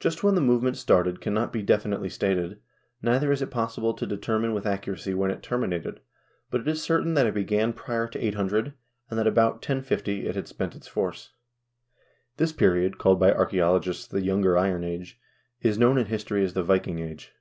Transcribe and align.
Just 0.00 0.24
when 0.24 0.34
the 0.34 0.40
movement 0.40 0.78
started 0.78 1.20
cannot 1.20 1.52
be 1.52 1.60
definitely 1.62 2.08
stated, 2.08 2.58
neither 3.02 3.30
is 3.30 3.42
it 3.42 3.50
possible 3.50 3.92
to 3.92 4.06
determine 4.06 4.54
with 4.54 4.64
accuracy 4.64 5.12
when 5.12 5.30
it 5.30 5.42
termi 5.42 5.68
nated, 5.78 5.98
but 6.50 6.62
it 6.62 6.68
is 6.68 6.82
certain 6.82 7.12
that 7.12 7.26
it 7.26 7.34
began 7.34 7.74
prior 7.74 8.08
to 8.08 8.18
800, 8.18 8.72
and 9.10 9.18
that 9.18 9.26
about 9.26 9.56
1050 9.56 10.26
it 10.26 10.34
had 10.36 10.48
spent 10.48 10.74
its 10.74 10.86
force. 10.88 11.32
This 12.38 12.50
period, 12.54 12.96
called 12.96 13.20
by 13.20 13.30
archaeologists 13.30 14.06
the 14.06 14.22
Younger 14.22 14.56
Iron 14.56 14.84
Age, 14.84 15.20
is 15.60 15.76
known 15.76 15.98
in 15.98 16.06
history 16.06 16.42
as 16.42 16.54
the 16.54 16.64
Viking 16.64 17.00
Age. 17.00 17.34